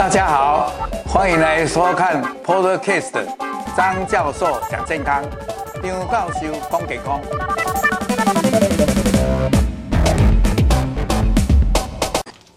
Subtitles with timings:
[0.00, 0.72] 大家好，
[1.04, 3.22] 欢迎来收看 Podcast
[3.76, 5.22] 张教授讲健康，
[5.82, 7.20] 张教授讲健康。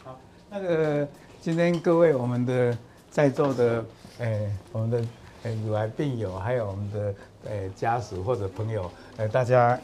[0.06, 0.18] 好，
[0.50, 1.06] 那个
[1.42, 2.78] 今天各位我们的
[3.12, 3.84] 在座的
[4.20, 5.02] 诶、我们的
[5.44, 7.14] 诶乳癌病友，还有我们的
[7.50, 9.78] 诶、家属或者朋友，呃，大家。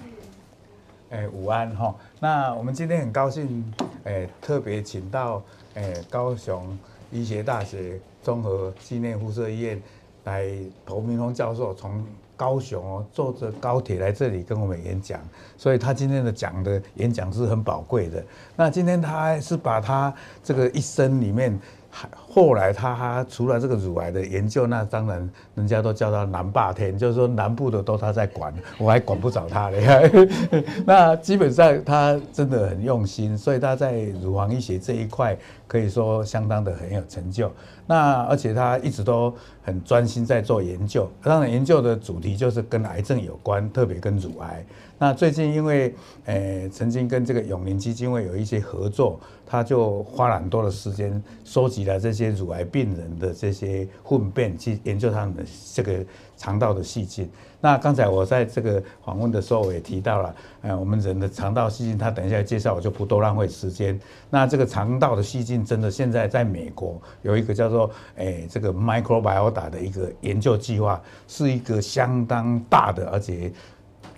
[1.11, 1.95] 哎，午安哈！
[2.19, 3.73] 那我们今天很高兴，
[4.03, 5.41] 哎，特别请到
[5.73, 6.77] 哎高雄
[7.11, 9.81] 医学大学综合纪念辐射医院
[10.25, 10.51] 来
[10.85, 15.19] 侯明峰教授从高雄哦坐着高铁来这里跟我们演讲，
[15.57, 18.23] 所以他今天的讲的演讲是很宝贵的。
[18.55, 20.13] 那今天他是把他
[20.43, 21.59] 这个一生里面
[21.89, 22.07] 还。
[22.31, 30.29] 后来他除了这个乳癌的研究，那当然人家都叫他南霸天，就是说南部的都他在管，我还管不着他嘞。
[30.85, 35.35] 那基本上他真的很用心，所以他在乳房医学这一块
[35.67, 37.51] 可以说相当的很有成就。
[37.87, 44.63] 那而且他一直都很专心在做研究，当然研究的主题就是跟癌症有关，特别跟乳癌。
[44.99, 45.95] 那最近因为
[46.25, 56.05] 呃曾经跟这个永龄基金会有一些合作，他就花了很多的时间收集了这些些乳癌病人的这些粪便，去研究他们的这个
[56.37, 57.29] 肠道的细菌。
[57.61, 63.99] 那刚才我在这个访问的时候，我也提到了，呃，我们人的肠道细菌，他等一下介绍，我就不多浪费时间。
[64.29, 73.51] 那这个肠道的细菌，真的现在在美国有一个叫做，诶，这个 microbiota 的一个研究计划，是一个相当大的，而且。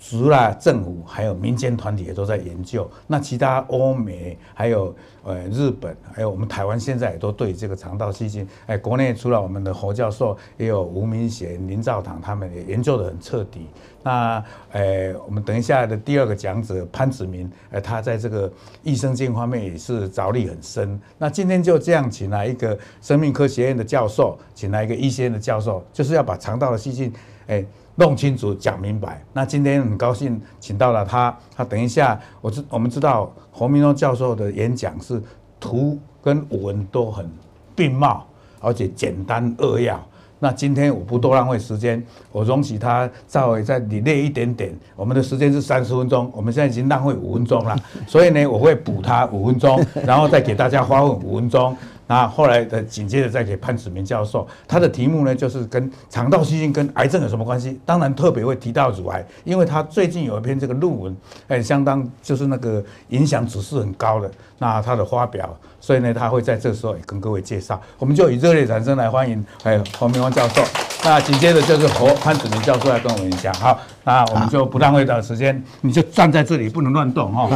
[0.03, 2.89] 除了政府，还有民间团体也都在研究。
[3.05, 4.93] 那其他欧美，还有
[5.23, 13.67] 呃日本，还有我们台湾，现在也都对这个肠道细菌，哎，国内除了我们的侯教授，也有吴明贤、林兆堂，他们也研究得很彻底。
[14.02, 20.99] 那呃，我们等一下的第二个讲者潘子明，呃，他在这个益生菌方面也是着力很深。
[21.19, 27.14] 那今天就这样请来一个生命科学院的教授，请来一个医学院的教授，就是要把肠道的细菌，
[27.45, 27.64] 哎。
[27.95, 29.23] 弄清楚，讲明白。
[29.33, 31.35] 那今天很高兴请到了他。
[31.55, 35.21] 他等一下，我知我们知道侯明忠教授的演讲是
[35.59, 37.29] 图跟文都很
[37.75, 38.25] 并茂，
[38.59, 39.99] 而且简单扼要。
[40.43, 44.75] 那今天我不多浪费时间，我容许他稍微再你累一点点。
[44.95, 47.77] 我们的时间是三十分钟，我们现在已经浪费五分钟了，
[48.08, 51.77] 所以呢，我会补他五分钟，然后再给大家发问五分钟。
[52.11, 57.80] 那后来的紧接着再给潘子明教授，他的题目呢就是跟肠道细菌跟癌症有什么关系？
[57.86, 61.16] 当然特别会提到乳癌，因为他最近有一篇这个论文，
[61.48, 70.61] 哎，相当就是那个影响指数很高的，那他的发表，所以呢他会在这时候也跟各位介绍，我们就以热烈掌声来欢迎哎侯明光教授。
[71.05, 77.48] 那紧接着就是和潘子明教授来跟我们讲，好，那我们就不浪费的时间，你就站在这里不能乱动哈。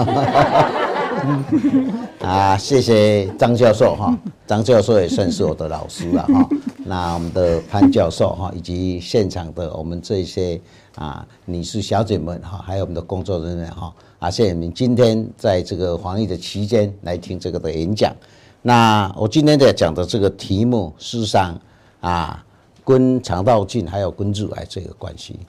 [2.22, 4.18] 啊，谢谢张教授哈，
[4.48, 6.50] 张教授也算是我的老师了哈。
[6.84, 10.60] 那我们的潘教授哈，以及现场的我们这些
[10.96, 18.14] 啊女士小姐们哈，还有我们的工作人员哈，啊，谢谢你们今天在这个防疫的期间来听这个的演讲。
[18.62, 21.60] 那我今天在讲的这个题目，事实上
[22.02, 22.44] 啊，
[22.84, 25.40] 跟肠道菌还有跟乳癌这个关系。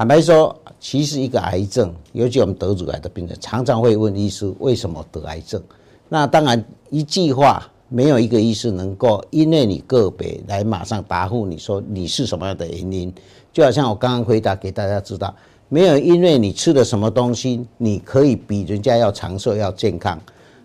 [0.00, 5.62] 坦白说，其实一个癌症，尤其我们得乳癌的病人，常常会问医师为什么得癌症。
[6.08, 13.12] 那当然一句话，没有一个医师能够因为你个别来马上答复你说你是什么样的原因。
[13.52, 15.36] 就好像我刚刚回答给大家知道，
[15.68, 20.18] 没有因为你吃了什么东西，你可以比人家要长寿要健康。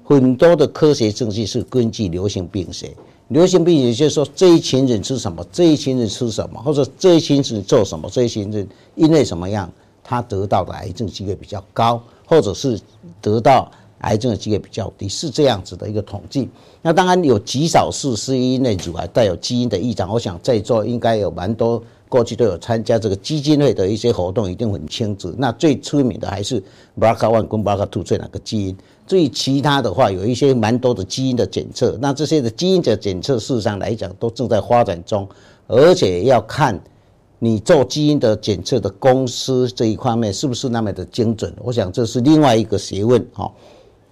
[0.05, 2.95] 很多的科学证据是根据流行病学。
[3.29, 9.67] 流行病也就是说，这一群人吃什么，这一群人吃什么，或者这一群人做什么，这一群人因为什么样，
[10.03, 12.79] 他得到的癌症机会比较高，或者是
[13.19, 13.71] 得到
[14.01, 16.47] 癌症的机会比较低，是这样子的一个统计。
[16.83, 25.33] 那当然有极少数是因为乳癌带有基因的异常，我想在座应该有蛮多过去都有参加这个基金会的一些活动，一定很清楚。
[25.35, 26.61] 那最出名的还是
[26.99, 28.77] BRCA1 跟 BRCA2 这两个基因。
[29.07, 35.27] 至于其他的话，有一些蛮多的基因的检测，那这些的基因的检测，事实上来讲都正在发展中，
[35.67, 36.79] 而且要看
[37.37, 41.53] 你做基因的检测的公司这一方面是不是那么的精准。
[41.61, 43.51] 我想这是另外一个学问哈。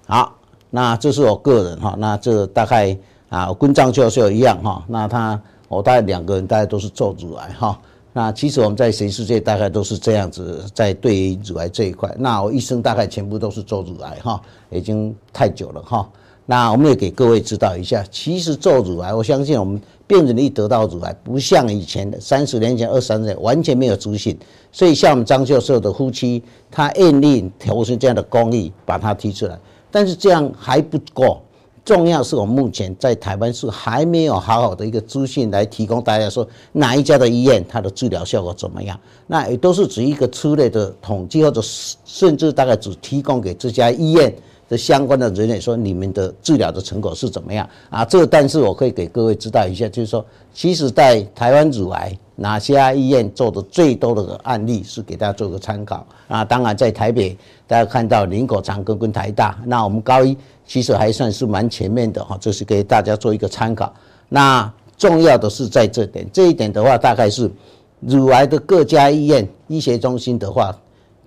[0.06, 0.36] 好，
[0.70, 2.96] 那这是我个人哈，那这大概
[3.30, 7.80] 啊跟张教授一样哈，那他我大概两个人大概都是做乳癌哈。
[8.16, 14.40] 那其实我们在全世界大概都是这样子，在对于乳癌这一块，那我一生大概全部都是做乳癌哈，
[14.70, 16.08] 已经太久了哈。
[16.46, 24.38] 那我们也给各位知道一下，其实做乳癌，我相信我们病人一得到乳癌，不像以前的三十年前、二三十年完全没有自信，
[24.72, 29.58] 所以像我们张教授的夫妻，他愿意投身这样的工艺，把它提出来。
[29.90, 31.42] 但是这样还不够，
[31.86, 38.98] 重要是我目前在台湾是还没有好好的一个资讯来提供大家说哪一家的医院它的治疗效果怎么样，
[39.28, 41.62] 那也都是指一个粗略的统计，或者
[42.06, 44.34] 甚至大概只提供给这家医院
[44.70, 48.06] 的相关的人员说你们的治疗的成果是怎么样啊？
[48.06, 56.46] 这但是我可以给各位知道一下，就是说，其实在台湾乳癌哪家医院做的最多的案例是给大家做个参考啊。
[56.46, 57.38] 当然在台北
[57.68, 60.38] 大家看到林口长庚跟台大，那我们高一。
[60.66, 63.94] 其实还算是蛮全面的哈，这是给大家做一个参考。
[64.30, 67.52] 那重要的是在这点，这一点的话，大概是
[68.00, 70.76] 乳癌的各家医院、医学中心的话，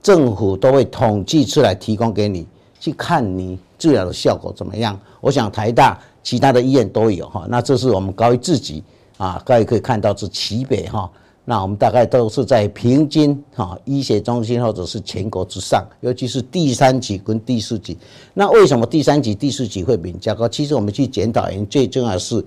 [0.03, 2.47] 政府都会统计出来提供给你，
[2.81, 4.99] 去看你治疗的效果怎么样。
[5.21, 8.83] 我想台大其他的医院都有哈，那这是我们高医自己
[9.19, 11.11] 啊，各位可以看到是齐北哈。
[11.49, 17.97] 那我们大概都是在平均哈医学中心或者是全国之上，尤其是第三级跟第四级。
[18.35, 20.49] 那为什么第三级、第四级会比较高？
[20.49, 22.45] 其实我们去检讨，原因最重要的是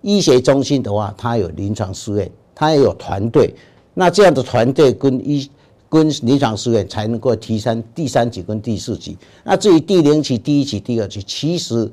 [0.00, 3.54] 医学中心的话，它有临床试验，它也有团队。
[3.92, 5.46] 那这样的团队跟医
[5.90, 9.18] 跟临床试验才能够提升第三级跟第四级。
[9.44, 11.90] 那至于第零级、第一级、第二级，其实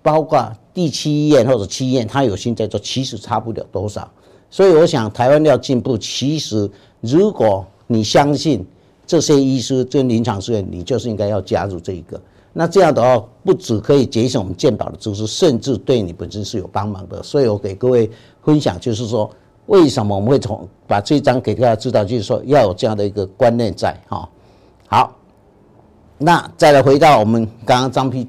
[0.00, 4.10] 包括第七医院或者七医院，它有心在做，其实差不了多少。
[4.50, 6.68] 所以我想，台湾要进步，其实
[7.00, 8.64] 如果你相信
[9.06, 12.20] 这些医师跟临床试验，你就是应该要加入这一个。
[12.52, 17.22] 那这样的话，不只可以节省我们健保的支出，甚至对你本身是有帮忙的。
[17.22, 18.10] 所以我给各位
[18.42, 19.30] 分享，就是说，
[19.66, 24.28] 为什么我们会从把这一张给大家知道，就是说要有这样的一个观念在哈。
[24.86, 25.14] 好，
[26.16, 28.26] 那再来回到我们刚刚张批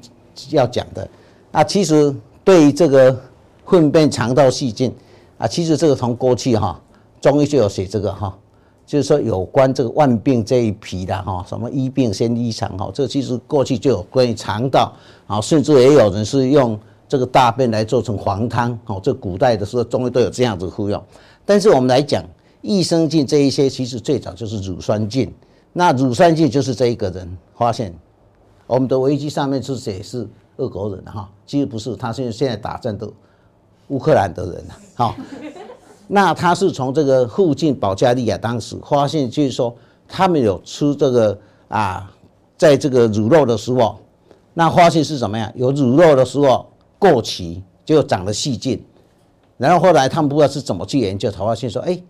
[0.50, 1.08] 要讲的，
[1.50, 2.14] 那其实
[2.44, 3.18] 对于这个
[3.66, 4.94] 粪便肠道细菌。
[5.40, 6.78] 啊，其实这个从过去哈，
[7.18, 8.38] 中医就有写这个哈，
[8.84, 14.92] 就是说有关这个万病这一批的哈，什么医病先医肠哈，这其实过去就有关于肠道
[15.26, 16.78] 啊，甚至也有人是用
[17.08, 21.02] 这个大便来做成黄汤哦，这古代的时候中医都有这样子服用。
[21.46, 22.22] 但是我们来讲
[22.60, 25.32] 益生菌这一些，其实最早就是乳酸菌，
[25.72, 27.94] 那乳酸菌就是这一个人发现，
[28.66, 30.28] 我们的维基上面是写是
[30.58, 33.10] 俄国人哈，其实不是，他现在现在打战斗。
[33.90, 34.64] 乌克兰的人
[34.94, 35.14] 好，
[36.06, 39.76] 那他是从这个附近保加利亚当时发现，就是说
[40.08, 41.38] 他们有吃这个
[41.68, 42.10] 啊，
[42.56, 43.98] 在这个乳酪的时候，
[44.54, 45.52] 那发现是什么呀？
[45.56, 46.66] 有乳酪的时候
[46.98, 48.80] 过期就长了细菌，
[49.56, 52.00] 然后后来他们不知道是怎么去研究，才发现说，哎，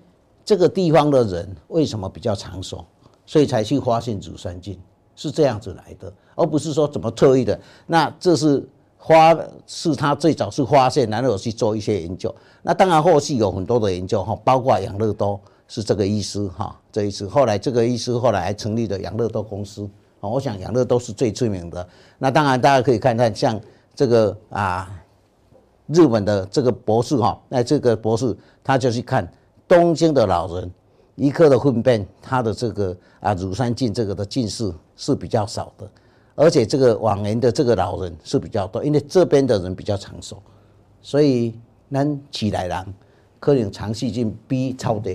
[0.44, 2.84] 这个地方的人为什么比较长寿？
[3.24, 4.78] 所以才去发现乳酸菌
[5.16, 7.58] 是这样子来的，而不是说怎么特意的。
[7.86, 8.68] 那这是。
[9.06, 9.36] 发
[9.66, 12.34] 是他最早是发现，然后去做一些研究。
[12.62, 19.88] 那当然后续有很多的研究哈，包括养乐多是这个医师哈，这一次后来这个医师后来还成立了养乐多公司
[20.20, 20.28] 啊。
[20.28, 21.88] 我想养乐多是最出名的。
[22.18, 23.58] 那当然大家可以看看像
[23.94, 24.90] 这个啊，
[25.86, 29.26] 日本的这个博士哈，那这个博士他就去看
[29.66, 30.70] 东京的老人
[31.16, 35.90] 一颗的粪便，他的这个啊乳酸菌这个的近视是比较少的。
[36.40, 40.42] 而且这个往年的这个老人是比较多，因为这边的人比较长寿，
[41.02, 41.54] 所以
[41.92, 42.94] 咱起来人
[43.38, 45.12] 可能肠细菌比超的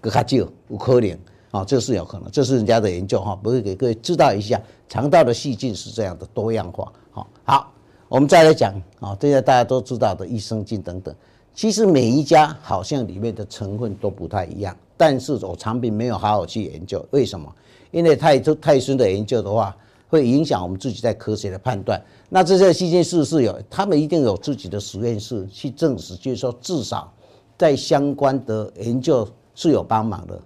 [0.00, 1.18] 更加少，有可能
[1.50, 6.92] 啊，这是有可能，这是人家的研究哈，不会给各位知道一下，肠道的细菌是这样的多样化。
[7.10, 7.72] 好，好，
[8.08, 11.12] 我们再来讲啊，这些大家都知道的益生菌等等，
[11.52, 17.52] 其实每一家好像里面的成分都不太一样，但是我产品没有好好去研究，为什么？
[17.90, 19.76] 因为太太深的研究的话。
[20.10, 21.98] 会影响我们自己在科学的判断。
[22.28, 27.10] 那这些细菌是不是有，他们一定有自己的实验室去证实，就是说至少
[27.56, 30.38] 在相关的研究是有帮忙的。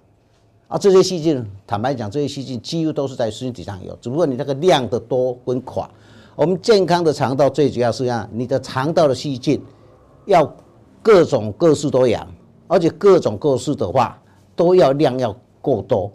[0.69, 5.89] 啊，这些细菌，坦白讲，这些细菌几乎都是在身体上有，只不过你那个量的多跟寡。
[6.37, 9.61] 我们健康的肠道最主要是让你的肠道的细菌
[10.27, 10.45] 要
[11.03, 12.27] 各种各式都养，
[12.67, 14.21] 而且各种各式的话
[14.57, 16.11] 都要量要够多。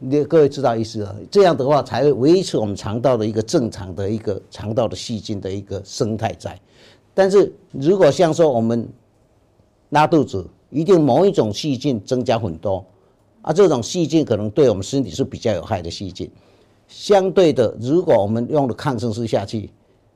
[0.00, 6.58] 你各位知道意思了，这样的话才会维持我们肠道的一个正常的一个肠道的细菌的一个生态在。
[7.14, 8.88] 但是如果像说我们
[9.90, 12.84] 拉肚子，一定某一种细菌增加很多，
[13.42, 16.30] 啊，这种细菌可能对我们身体是比较有害的细菌。
[16.88, 19.70] 相对的，如果我们用了抗生素下去，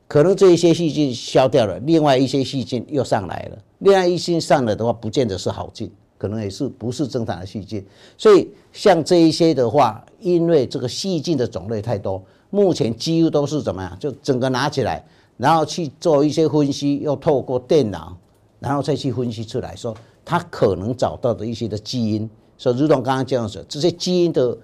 [0.06, 5.90] 可能这一些细菌消掉了，另外一些细菌又上来了，另外一些上来的话，不见得是好菌。
[6.20, 7.82] 可能也是不是正常的细菌，
[8.18, 13.98] 所以像这一些的话，因为这个细菌的种类太多，目前几乎都是怎么样？
[13.98, 15.02] 就整个拿起来，
[15.38, 18.14] 然后去做一些分析，又透过电脑，
[18.58, 22.28] 然后再去分析出来说，它可能找到的一些的基因。
[22.58, 24.54] 所以如同刚刚这样说，这些基因的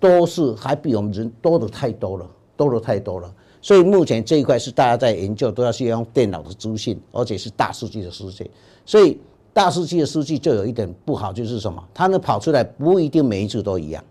[0.00, 3.32] 多是还比我们人多的太多了，多的太多了。
[3.62, 8.50] 所以目前这一块是大家在研究，都要去用电脑的资讯，而且是大数据的数据。
[8.84, 9.16] 所以
[9.54, 11.82] 大数据的数据就有一点不好，就是什么？
[11.94, 14.04] 它能跑出来不一定每一次都一样。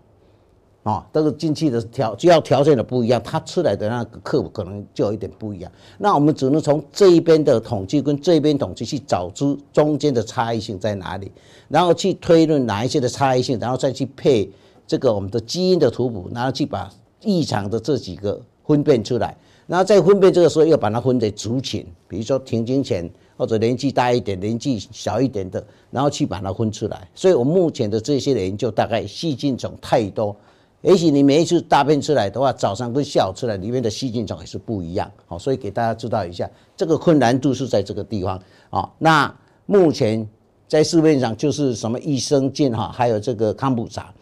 [0.82, 5.72] 啊，这个进去的条只要条件的不一样，它出来的那个客户可能就有一点不一样。
[5.96, 11.30] 那我们只能从这一边的统计跟这边统计去找出中间的差异性在哪里，
[11.68, 14.50] 然后去推论哪一些的差异性，然后再去配
[14.86, 16.90] 这个我们的基因的图谱，然后去把
[17.22, 19.34] 异常的这几个分辨出来，
[19.66, 27.08] 然后再分辨这个时候又把它分为族群，比如说停经前或者年纪大一点、年纪小一点的，然后去把它分出来。
[27.14, 30.34] 所以我目前的这些的研究大概细菌种太多。
[30.82, 38.38] 也许你每一次大便出来的话，早上跟下午出来里面的细菌种也是不一样，好，所以给大家知道一下，这个困难度是在这个地方
[38.68, 38.86] 啊。
[38.98, 40.28] 那目前
[40.68, 44.12] 在市面上就是什么益生菌哈，还有这个康普茶，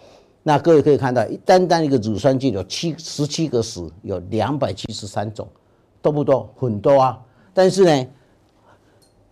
[0.44, 5.48] 那各位可以看到，单单一个乳酸菌有七十七个属，有两百七十三种，
[6.00, 6.48] 多不多？
[6.56, 7.20] 很多啊。
[7.52, 8.06] 但是呢，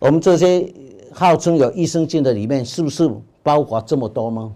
[0.01, 0.67] 我们这些
[1.13, 3.07] 号称有益生菌的里面，是不是
[3.43, 4.51] 包括这么多吗？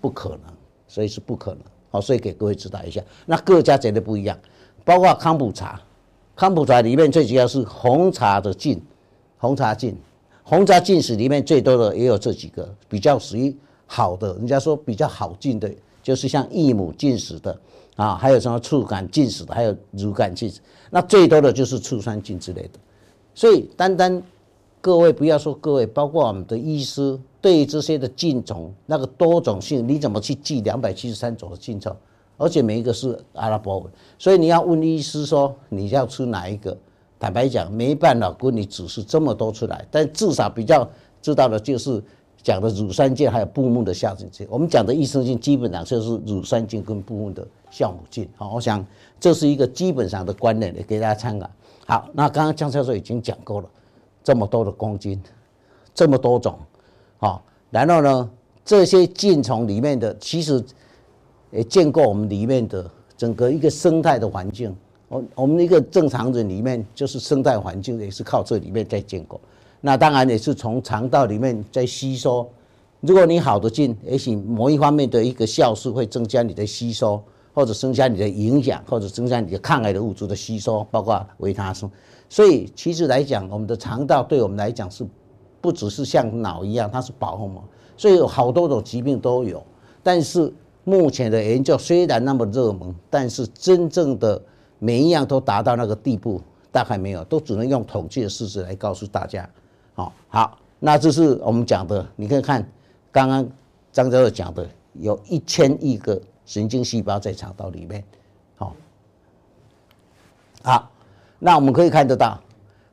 [0.00, 0.40] 不可能，
[0.86, 1.60] 所以是不可能。
[1.90, 4.38] 好，所以给各位指导一下，那各家绝对不一样，
[4.86, 5.78] 包括康普茶，
[6.34, 8.82] 康普茶里面最主要是红茶的菌，
[9.36, 9.94] 红茶菌，
[10.42, 13.54] 红茶菌史里面最多的也有这几个，比较属于
[13.86, 15.70] 好的，人家说比较好菌的，
[16.02, 17.60] 就是像益母菌史的
[17.96, 22.78] 啊，还有什么触感菌史的，还有乳杆菌史，那最多的就是醋酸菌之类的，
[23.34, 24.22] 所以单单。
[24.80, 31.94] 各位不要说各位，包括我们的医师，对于这些的菌种那个多种性，你怎么去记两百七十三种的菌种？
[32.36, 36.76] 而且每一个是阿拉伯文，所以你要问医师说你要吃哪一个？
[37.18, 40.88] 坦白讲，没办法给你指示这么多出来，但至少比较
[41.20, 42.00] 知道的就是
[42.44, 44.46] 讲的乳酸菌还有布木的酵母菌。
[44.48, 48.28] 我们讲的益生菌基本上就是乳酸菌跟布木的酵母菌。
[48.36, 48.86] 好，我想
[49.18, 51.50] 这是一个基本上的观念，也给大家参考。
[51.88, 53.68] 好，那刚刚江教授已经讲过了。
[54.28, 55.18] 这么多的公斤，
[55.94, 56.58] 这么多种，
[57.16, 58.30] 好，然后呢，
[58.62, 60.62] 这些菌从里面的，其实
[61.50, 64.76] 也见过我们里面的整个一个生态的环境。
[65.08, 69.40] 我我们一个正常人里面，就是生态环境也是靠这里面在建构。
[69.80, 72.46] 那当然也是从肠道里面在吸收。
[73.00, 77.18] 如果你好的菌，也许某一方面的一个酵素会增加你的吸收，
[77.54, 81.90] 或者增加你的营养，或者增加你的抗癌的物质的吸收，包括维他素。
[82.28, 85.06] 所以其实来讲，我们的肠道对我们来讲是，
[85.60, 87.64] 不只是像脑一样，它是保护膜，
[87.96, 89.64] 所以有好多种疾病都有。
[90.02, 90.52] 但是
[90.84, 94.40] 目前的研究虽然那么热门，但是真正的
[94.78, 99.48] 每一样都达到那个地步，大概没有，都只能用统计的事实来告诉大家。
[99.94, 102.66] 好，好，那这是我们讲的，你可以看
[103.10, 103.48] 刚刚
[103.90, 108.04] 张教授讲的，有一千亿个神经细胞在肠道里面。
[108.56, 108.76] 好，
[110.62, 110.90] 好。
[111.38, 112.40] 那我们可以看得到，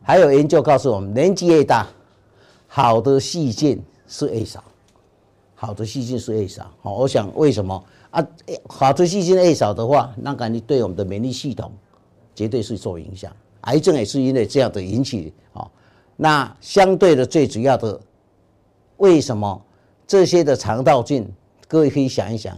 [0.02, 1.88] 还有研究告诉我们，年纪越大，
[2.68, 4.64] 好的细菌是越少，
[5.56, 6.70] 好的细菌是越少。
[6.82, 8.26] 好，我想为什么啊？
[8.68, 11.72] 好的细菌越少的话，那肯定对我们的免疫系统
[12.36, 13.36] 绝对是受影响。
[13.62, 15.34] 癌症也是因为这样的引起。
[15.52, 15.72] 好，
[16.16, 18.00] 那相对的最主要的，
[18.98, 19.60] 为什么
[20.06, 21.28] 这些的肠道菌？
[21.68, 22.56] 各位可以想一想，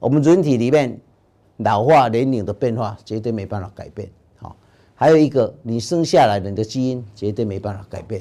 [0.00, 1.00] 我们人体里面
[1.58, 4.10] 老化年龄的变化绝对没办法改变。
[5.00, 8.20] 还有一个，你生下来的你的基因绝对没办法改变，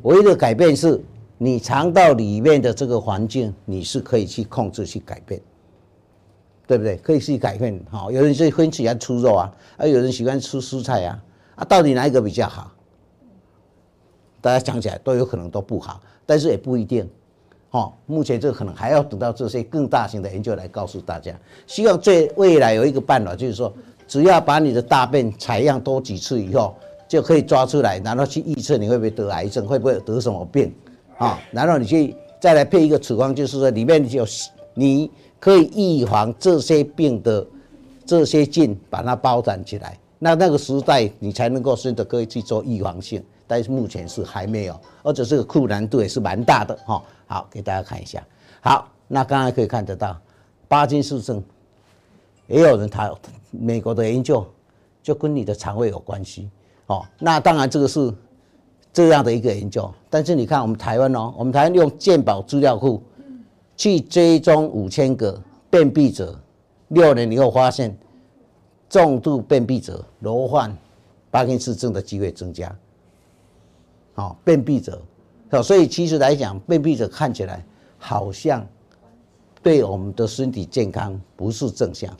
[0.00, 0.98] 唯一的改变是
[1.36, 5.38] 你肠道里面的这个环境，你是可以去控制去改变，
[6.66, 6.96] 对不对？
[6.96, 7.78] 可以去改变。
[7.90, 11.22] 好，有人就很喜欢吃肉啊，而有人喜欢吃蔬菜啊，
[11.56, 12.72] 啊，到底哪一个比较好？
[14.40, 17.06] 大家讲起来都有可能都不好，但是也不一定。
[17.68, 21.38] 好，目前这可能还要等到这些更大型的研究来告诉大家。
[21.66, 23.70] 希望最未来有一个办法，就是说。
[24.08, 26.74] 只要把你的大便采样多几次以后，
[27.08, 30.72] 就可以抓出来，然后去预测你会不会得癌症，会不会得什么病，
[31.18, 34.24] 啊，然后你去再来配一个处方，就是说里面有
[34.74, 35.10] 你
[35.40, 37.46] 可以预防这些病的
[38.04, 39.98] 这些菌，把它包装起来。
[40.18, 47.02] 那那个时代你才能够真的可以去做预防性，但是目前是还没有，而且这个困难度也是蛮大的哈。
[47.26, 48.24] 好，给大家看一下。
[48.60, 50.16] 好，那刚刚可以看得到，
[50.68, 51.42] 巴金氏症。
[52.48, 53.12] 也有人他
[53.60, 54.46] 美国的研究
[55.02, 56.50] 就跟你的肠胃有关系。
[56.86, 58.12] 哦，那当然这个是
[58.92, 63.02] 这样的一个研究，但是你看我们台湾哦，我们台湾用健保资料库
[63.76, 66.38] 去追踪五千个便秘者，
[66.88, 67.96] 六年以后发现
[68.88, 70.76] 重度便秘者罹患
[71.32, 72.74] 帕金森症的机会增加，
[74.14, 75.02] 哦，便秘者，
[75.62, 77.64] 所以其实来讲，便秘者看起来
[77.98, 78.64] 好像
[79.62, 82.18] 对我们的身体健康不是正向的。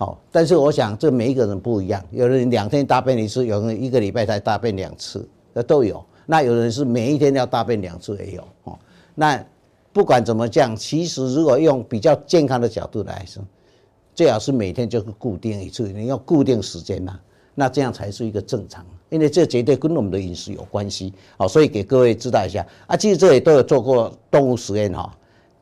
[0.00, 6.02] 好，但是我想这每一个人不一样，有人两天大便一次，有人一个礼拜才大便两次，那都有。
[6.24, 8.78] 那有人是每一天要大便两次也有哦。
[9.14, 9.44] 那
[9.92, 13.44] 不管怎么讲，其实如果用比较健康的角度来说，
[14.14, 17.20] 最好是每天就是固定一次，你要固定时间嘛，
[17.54, 18.82] 那这样才是一个正常。
[19.10, 22.96] 因为这绝对跟我们的饮食有关系，好，所以给各位知道一下啊。
[22.96, 25.14] 其实这里都有做过动物实验哈。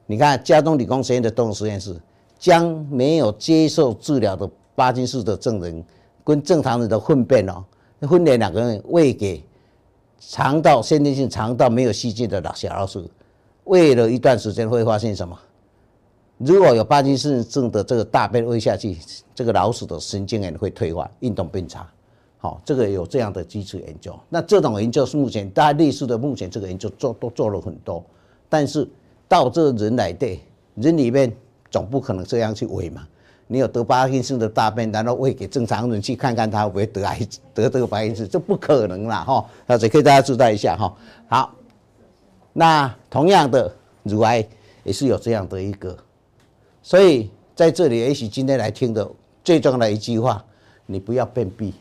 [0.06, 1.96] 你看，加州理工实验的动物实验室，
[2.38, 5.84] 将没有接受治疗的巴金氏的证人
[6.24, 7.64] 跟正常人的粪便哦，
[8.02, 9.42] 分别两个人喂给
[10.20, 13.08] 肠道先天性肠道没有细菌的老小老鼠，
[13.64, 15.38] 喂了一段时间，会发现什么？
[16.38, 18.96] 如果有巴金氏症的这个大便喂下去，
[19.34, 21.84] 这个老鼠的神经元会退化，运动变差。
[22.38, 24.16] 好，这个有这样的基础研究。
[24.28, 28.04] 那这种研究是目前大家类似的，目前这个研究做都做了很多，
[28.48, 28.88] 但是
[29.26, 30.40] 到这人来对
[30.76, 31.34] 人里面
[31.70, 33.06] 总不可能这样去喂嘛。
[33.46, 37.18] 你有得巴金森的大便，然后喂给正常人去看看他会不会得癌
[37.54, 39.44] 得这个白金森，这不可能啦哈。
[39.66, 40.94] 那这可以大家知道一下哈。
[41.28, 41.54] 好，
[42.52, 44.46] 那同样的乳癌
[44.84, 45.96] 也是有这样的一个，
[46.82, 49.10] 所以在这里也许今天来听的
[49.42, 50.44] 最重要的一句话，
[50.84, 51.72] 你不要便秘。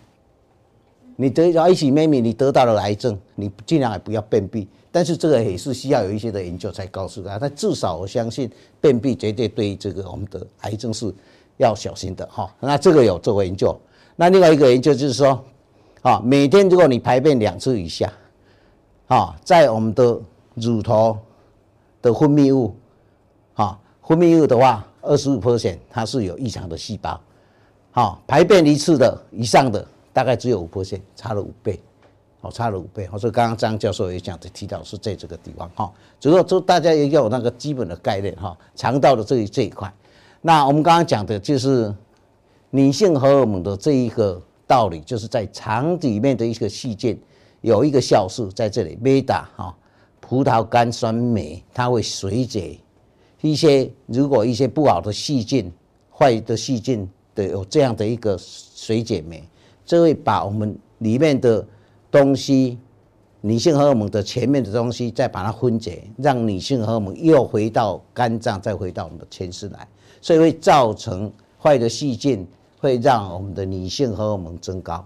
[1.17, 4.67] 你得到一起妹妹，你得到了癌症，你尽量也不要便秘。
[4.91, 7.38] 但是这个也是需要有一些的研究才告诉他。
[7.38, 11.13] 但至少我相信，便秘绝对对这个我们的癌症是
[11.58, 12.53] 要小心的哈。
[12.60, 13.77] 那这个有做过研究。
[14.15, 15.44] 那另外一个研究就是说，
[16.01, 18.12] 啊，每天如果你排便两次以下，
[19.08, 20.20] 啊，在我们的
[20.56, 21.17] 乳头
[22.01, 22.75] 的分泌物，
[23.53, 27.20] 啊，分泌物的话，二十五 percent 它是有异常的细胞，
[27.91, 29.86] 好，排便一次的以上的。
[30.13, 31.79] 大概只有五%，差了五倍，
[32.41, 33.10] 哦，差了五倍。
[33.12, 39.91] 我说刚刚张教授也讲的提到是在这个地方哈，主要就大家也要有那个基本的概念哈，肠道的这一这一块。
[40.41, 41.94] 那我们刚刚讲的就是
[42.70, 47.20] 女性荷尔蒙的这一个道理，就是在肠里面的一个细菌
[47.62, 49.22] 有一个酵素在这里，β
[49.56, 49.75] 哈，
[50.20, 52.77] 葡萄甘酸酶，它会水解
[53.42, 55.72] 一些，如果一些不好的细菌、
[56.16, 59.44] 坏的细菌的有这样的一个水解酶。
[59.85, 61.66] 这会把我们里面的
[62.09, 62.77] 东西，
[63.41, 69.87] 女性荷尔蒙的前面的东西，再把它分解，让女性荷尔蒙又回到肝脏，再回到我们的前室来，
[70.22, 72.48] 所以会造成坏的细菌，
[72.79, 75.05] 会让我们的女性荷尔蒙增高。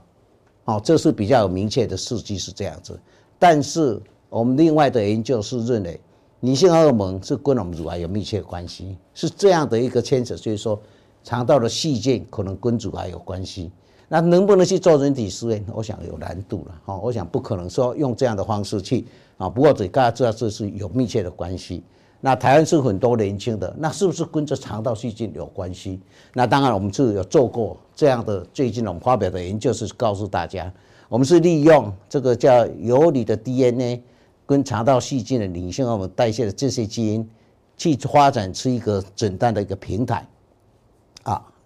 [0.66, 3.00] 哦，这是比较有明确的事迹是这样子。
[3.40, 6.00] 但是我们另外的研究是认为，
[6.40, 10.38] 女性荷尔蒙是跟我们乳癌有密切关系，是这样的一个牵扯。
[10.38, 10.80] 所以说，
[11.24, 13.72] 肠道的细菌可能跟乳癌有关系。
[14.14, 15.64] 那能不能去做人体实验？
[15.74, 16.98] 我想有难度了哈。
[16.98, 19.06] 我想不可能说用这样的方式去
[19.38, 19.48] 啊。
[19.48, 21.82] 不过，大家知道这是有密切的关系。
[22.20, 25.98] 那台湾是很多年轻的，那是不是跟着肠道细菌有关系？
[26.34, 28.46] 那当然，我们是有做过这样的。
[28.52, 30.70] 最近我们发表的研究是告诉大家，
[31.08, 34.04] 我们是利用这个叫游离的 DNA
[34.46, 37.30] 跟肠道细菌的女性荷尔蒙代谢的这些基因，
[37.78, 40.28] 去发展出一个诊断的一个平台。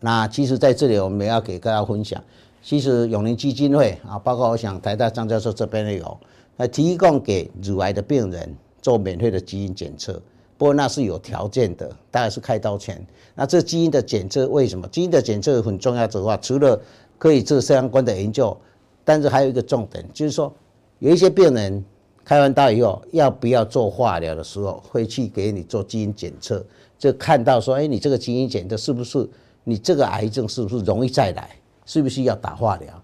[0.06, 2.24] 那其实在这里我们也要给大家分享，
[2.62, 6.18] 其实永龄基金会啊，包括我想台大张教授这边也有，
[6.56, 10.14] 那提供给乳癌的病人做免费的基因检测，
[10.60, 13.04] 不过那是有条件的，大概是开刀前。
[13.34, 14.88] 那这基因的检测为什么？
[14.90, 16.80] 基因的检测很重要的话，除了
[17.18, 18.56] 可以做相关的研究，
[19.04, 20.54] 但是还有一个重点，就是说
[21.00, 21.84] 有一些病人
[22.24, 26.64] 开完刀以后要不要做化疗的时候，会去给你做基因检测，
[26.96, 29.28] 就看到说，哎，你这个基因检测是不是？
[29.66, 31.50] 你这个癌症是不是容易再来？
[31.86, 33.04] 是不是要打化疗？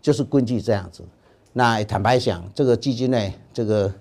[0.00, 1.04] 就是根据这样子。
[1.52, 3.18] 那坦白讲，这个基金呢，
[3.52, 3.92] 这个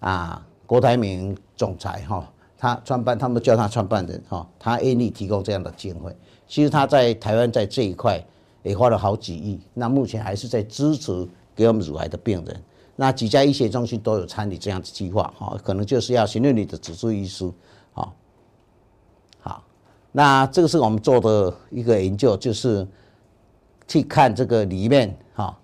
[0.00, 6.16] 啊，郭台铭总裁哈，他创办，他们叫他创办人哈，他愿意提供这样的经费。
[6.48, 8.24] 其实他在台湾在这一块
[8.62, 9.60] 也花了好几亿。
[9.74, 12.62] 那目前还是在支持给我们乳癌的病人。
[12.96, 17.50] 那几家医学中心都有参与这样的计划哈，可能就是要行政你的主治医师
[17.92, 18.10] 啊。
[20.16, 22.86] 那这个是我们做的一个研究，就是
[23.88, 25.58] 去看这个里面哈，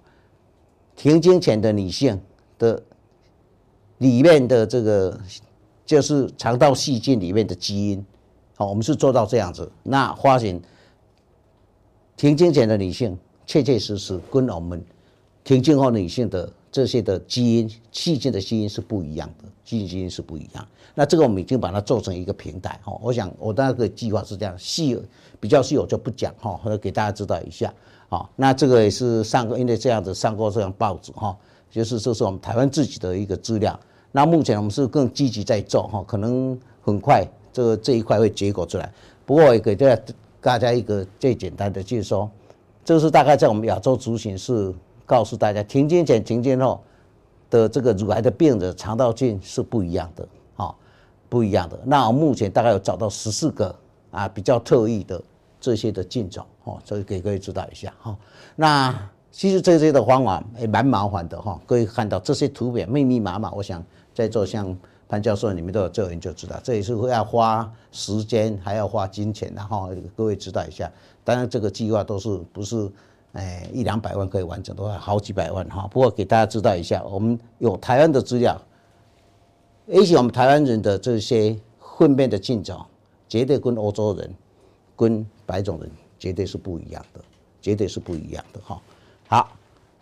[0.96, 2.20] 停经前的女性
[2.58, 2.82] 的
[3.98, 5.16] 里面的这个
[5.86, 8.04] 就是肠道细菌里面的基因，
[8.56, 9.70] 好，我们是做到这样子。
[9.84, 10.60] 那发现
[12.16, 14.84] 停经前的女性确确实实跟我们
[15.44, 20.66] 停经后女性的这些的基因细菌的基因是不一样的，细菌基因是不一样。
[20.94, 25.00] 那这个我们已经把它做成一个平台哈，我想我的那个计划是这样细，
[25.38, 27.72] 比较细我就不讲哈，或者给大家知道一下
[28.08, 28.28] 啊。
[28.36, 31.36] 那这个也是上过，因为这样子上过这样报纸哈，
[31.70, 33.78] 就是这是我们台湾自己的一个资料。
[34.12, 38.92] 那目前我们是更积极在做哈，可能很快这个这一块会结果出来。
[39.24, 40.02] 不过也给大家
[40.40, 42.28] 大家一个最简单的，就是说，
[42.84, 44.74] 这是大概在我们亚洲族群是
[45.10, 46.80] 告诉大家，停经前、停经后
[47.50, 50.72] 的这个乳癌的病人肠道菌是不一样的，哈，
[51.28, 51.76] 不一样的。
[51.84, 53.74] 那我目前大概有找到十四个
[54.12, 55.20] 啊比较特异的
[55.60, 58.16] 这些的菌种，哦，所以给各位指导一下，哈。
[58.54, 58.96] 那
[59.32, 61.60] 其实这些的方法也蛮麻烦的，哈。
[61.66, 64.78] 各位看到这些图片密密麻麻，我想在座像。
[65.10, 70.88] 潘教授，你们都有做研究，知道这也是会要花时间，还要花金钱，然后各位指导一下。
[71.24, 72.88] 当然，这个计划都是不是，
[73.32, 75.88] 哎，一两百万可以完成，都要好几百万哈。
[75.90, 78.60] 不过给大家知道一下，我们有台湾的资料，
[79.88, 81.56] 而且我们台湾人的这些
[81.98, 82.84] 粪便的菌种，
[83.28, 84.34] 绝对跟欧洲人、
[84.96, 87.20] 跟白种人绝对是不一样的，
[87.60, 88.80] 绝对是不一样的哈。
[89.28, 89.52] 好，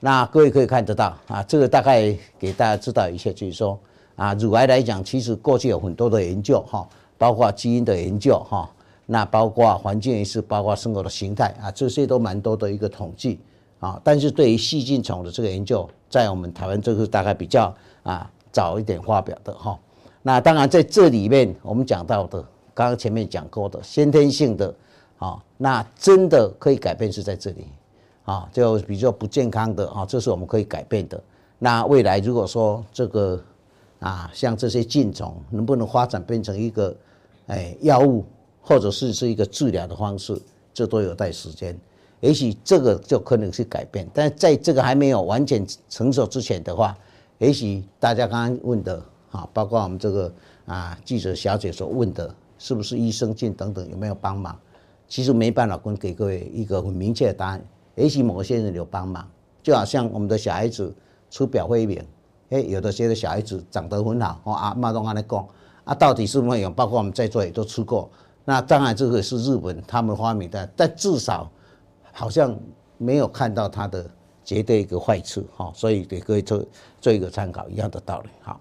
[0.00, 3.78] 那各位可以看得到啊，这个大概给大家知道一下，就是说。
[4.18, 6.84] 啊，乳癌来讲，其实过去有很多的研究哈，
[7.16, 8.68] 包括基因的研究哈，
[9.10, 13.40] 那包括环境因素，包括生活的形态啊，这些都蛮多的一个统计
[13.80, 13.98] 啊。
[14.04, 19.78] 但是对于细菌虫的这个研究，在我们台湾这个大概比较啊早一点发表的哈。
[20.22, 22.38] 那当然在这里面，我们讲到的，
[22.74, 24.74] 刚刚前面讲过的先天性的
[25.18, 27.66] 啊，那真的可以改变是在这里
[28.24, 31.18] 啊，就比较不健康的啊，这是我们可以改变的。
[31.58, 33.42] 那未来如果说这个。
[34.00, 36.94] 啊，像这些菌种能不能发展变成一个，
[37.48, 38.24] 哎，药物，
[38.68, 40.38] 或者是是一个治疗的方式，
[40.74, 41.74] 这都有待时间。
[42.20, 46.94] 也许这个就可能是改变，但在这个还没有完全成熟之前的话，
[47.38, 50.30] 也许大家刚刚问的啊，包括我们这个
[50.66, 54.54] 啊记者小姐所问的，是不是益生菌等等有没有帮忙？
[55.08, 57.64] 其实没办法跟给各位一个很明确的答案。
[57.94, 59.26] 也许某些人有帮忙，
[59.62, 60.94] 就好像我们的小孩子
[61.30, 62.04] 出表会明。
[62.50, 65.48] 哎，有的些的小孩子长得很好，哦啊，马东安来讲，
[65.84, 66.68] 啊，到底是不是有？
[66.68, 68.10] 包括我们在座也都吃过。
[68.48, 71.50] 那当然，这个是日本他们发明的，但至少
[72.14, 72.58] 好像
[72.96, 74.10] 没有看到它的
[74.42, 75.70] 绝对一个坏处，哈。
[75.74, 76.64] 所以给各位做
[76.98, 78.58] 做一个参考，一样的道理，好。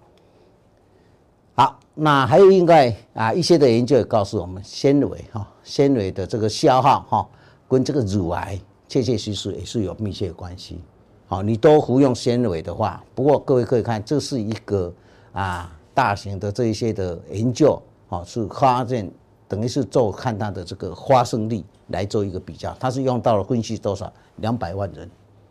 [1.56, 7.30] 好，那还有另外啊一些的研究也告诉我们，纤维哈，纤维的这个消耗哈，
[7.70, 10.82] 跟这个乳癌确确实实也是有密切关系。
[11.28, 14.94] 好，你多服用纤维的话，不过各位可以看，这是一个
[15.32, 19.10] 啊大型的这一些的研究，好，是发现
[19.48, 25.10] 等于是做看它的这个发生率来做一个比较，它是用到了分析多少两百万人，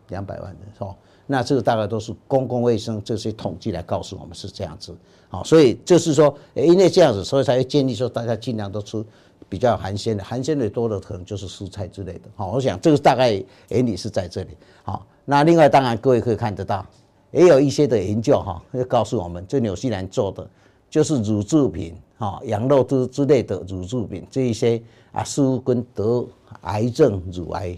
[0.09, 0.95] 两百万人是吧？
[1.25, 4.95] 那这个大概都是公共卫生这些统计来告诉我们是这样子，
[5.29, 9.03] 好，所以就是说，因为这样子，所以才会建议说大家尽量都吃。
[9.49, 12.21] 比较含鲜的，含鲜的多的可能就是蔬菜之类的。
[12.35, 13.31] 好，我想这个大概
[13.69, 14.49] 原理是在这里。
[14.83, 16.85] 好，那另外当然各位可以看得到，
[17.31, 20.45] 也有一些的研究哈，会告诉我们，这纽西兰做的
[20.89, 26.25] 就是乳制品，哈，羊肉之之类的乳制品这一些啊，似乎跟得
[26.61, 27.77] 癌症、乳癌，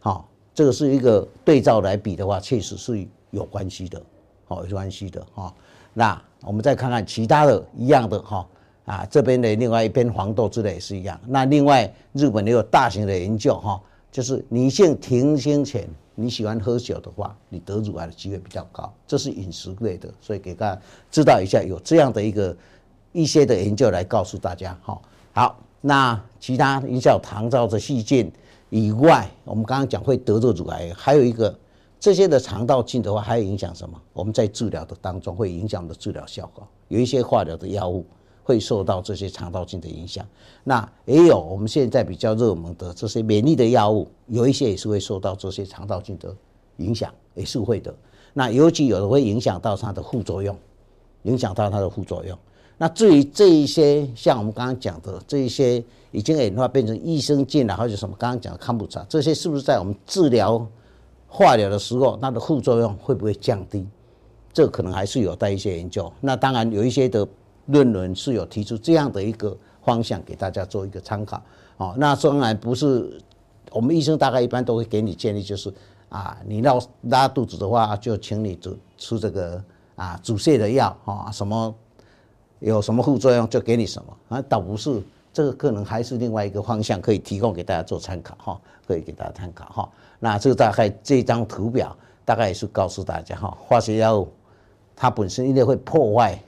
[0.00, 4.02] 好，这个是一个对照来比的话，确实是有关系的，
[4.46, 5.54] 好，有关系的哈。
[5.92, 8.46] 那我们再看看其他的一样的哈。
[8.86, 11.18] 啊，这边的另外一边黄豆之类也是一样。
[11.26, 13.80] 那另外日本也有大型的研究哈，
[14.12, 20.78] 就是女性停经前你喜欢喝酒的话，你得乳癌的机会比较高，这是饮食类的，所以给大家
[21.10, 22.54] 知道一下，有这样的一个
[23.14, 25.00] 一些的研究来告诉大家哈。
[25.32, 28.30] 好，那其他影响肠道的细菌
[28.68, 31.58] 以外，我们刚刚讲会得这乳癌，还有一个
[31.98, 33.98] 这些的肠道菌的话，还有影响什么？
[34.12, 38.04] 我们在治疗的当中会影响的治疗效果，有一些化疗的药物。
[38.46, 40.22] 会受到这些肠道菌的影响，
[40.64, 46.36] 那也有我们现在比较热门的这些免疫的药物，有一些也是会受到这些肠道菌的
[46.76, 47.94] 影响，也是会的。
[48.34, 50.54] 那尤其有的会影响到它的副作用，
[51.22, 52.38] 影响到它的副作用。
[52.78, 60.66] 那至于这一些，像我们刚刚讲的这一些已经演化变成益生菌了，或者什么刚刚讲的康普茶，这些是不是在我们治疗
[61.28, 63.86] 化疗的时候，它的副作用会不会降低？
[64.52, 66.12] 这可能还是有待一些研究。
[66.20, 67.26] 那当然有一些的。
[67.68, 71.42] 论文是有提出这样的一个方向给大家做一个参考，
[71.78, 73.18] 哦，那当然不是
[73.70, 75.72] 我们医生大概一般都会给你建议，就是
[76.10, 79.64] 啊，你要拉肚子的话，就请你吃吃这个
[79.96, 81.74] 啊止泻的药啊，什么
[82.68, 89.90] 有什么副作用就给你什么啊，倒不是这个可能还是另外一个方向可以提供给大家做参考哈，可以给大家参考哈。
[90.18, 94.28] 那这个大概这张图表大概也是告诉大家哈，化学药物
[94.96, 96.38] 它本身因为会破坏。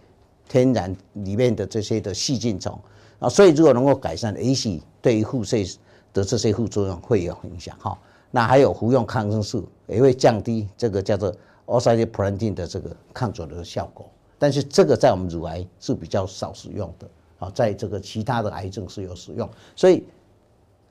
[0.48, 2.78] 天然里面的这些的细菌虫
[3.18, 5.76] 啊，所以如果能够改善，也许对于腹泻
[6.12, 7.98] 的这些副作用会有影响哈。
[8.30, 11.34] 那还有服用抗生素也会降低这个叫做
[11.66, 20.04] oxaliplatin 的这个抗肿瘤的效果，但是这个在我们乳癌是比较少使用的啊，在这个其他的癌症是有使用，所以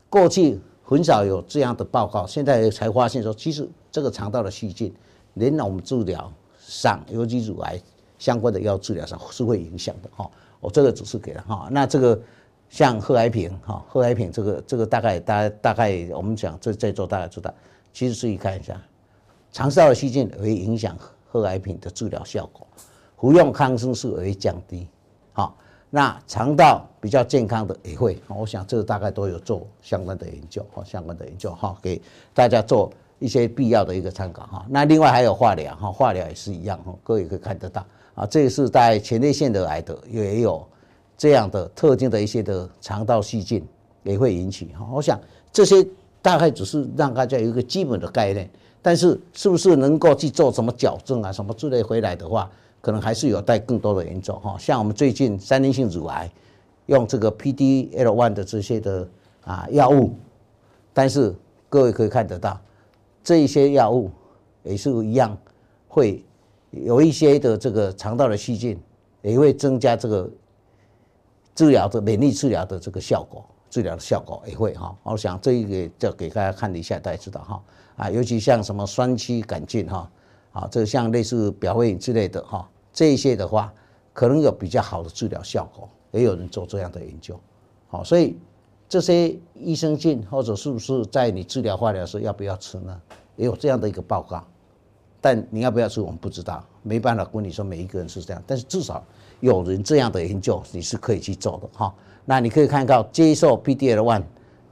[0.10, 4.94] 过去很少有这样的报告，现在才发现说，其实这个肠道的细菌，
[5.34, 7.82] 连我们治疗上，尤其乳癌
[8.18, 10.30] 相关的药治疗上是会影响的哈。
[10.60, 12.20] 我这个只是给了哈，那这个
[12.70, 17.54] 像贺癌平哈，贺癌平这个这个大概大概大概我们讲这这周大概知道，
[17.94, 18.82] 其实注意看一下，
[19.52, 22.66] 肠道的细菌会影响贺癌平的治疗效果，
[23.18, 24.88] 服用抗生素会降低，
[25.34, 25.56] 好。
[25.92, 32.02] 那肠道比较健康的也会，我想这个大概都有做相关的研究哈，相关的研究哈，给
[32.34, 34.66] 大家做一些必要的一个参考哈。
[34.68, 40.68] 那另外还有化疗哈，化疗也是一样哈，各位也可以看得到啊，这个是在前列腺的癌的也有
[41.16, 43.66] 这样的特定的一些的肠道细菌
[44.04, 44.86] 也会引起哈。
[44.92, 45.18] 我想
[45.54, 45.86] 这些
[46.22, 48.50] 大概只是让大家有一个基本的概念，
[48.82, 52.52] 但是是不是能够去做什么矫正啊，什么之类回来的话？
[52.86, 56.30] 可能还是有待更多的研究哈，像我们最近三阴性乳癌，
[56.86, 59.10] 用这个 PDL one 的这些的
[59.44, 60.14] 啊药物，
[60.94, 61.34] 但是
[61.68, 62.62] 各位可以看得到，
[63.24, 64.12] 这一些药物
[64.62, 65.36] 也是一样，
[65.88, 66.24] 会
[66.70, 68.80] 有一些的这个肠道的细菌，
[69.24, 70.30] 也会增加这个
[71.56, 74.96] 治疗的免疫治疗的这个效果，治疗的效果也会哈。
[75.02, 77.64] 我想这一个就给大家看一下，大家知道哈
[77.96, 80.12] 啊，尤其像什么双歧杆菌哈
[80.52, 82.70] 啊，这像类似表微影之类的哈。
[82.96, 83.74] 这一些的话，
[84.14, 87.38] 可能有比较好的治疗效果，也有人做这样的研究，
[87.90, 88.38] 好，所以
[88.88, 93.02] 这些益生菌或者是不是在你治疗化疗时要不要吃呢？
[93.36, 94.42] 也有这样的一个报告，
[95.20, 99.04] 但你要不要吃我们不知道，没办法跟你说每一个人是这样，但是至少
[99.42, 101.94] 有人这样的研究你是可以去做的哈。
[102.24, 104.24] 那你可以看到接受 PDL1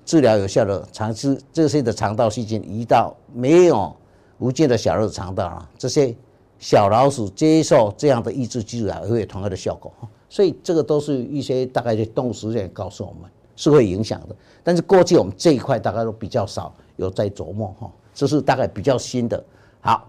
[0.05, 3.93] 治疗有效的肠支这些的肠道细菌移到没有
[4.37, 6.15] 无菌的小肉肠道啊，这些。
[6.63, 9.91] 小老鼠接受这样的抑制剂啊，也会有同样的效果，
[10.29, 14.35] 所以这个都是一些大概的动物实验告诉我们是会影响的。
[14.63, 19.43] 但是过去我们这一块大概都比较少有在琢磨哈，这是大概比较新的。
[19.81, 20.07] 好，